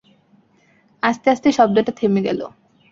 [1.03, 2.39] আস্তে আস্তে শব্দটা থেমে গেল।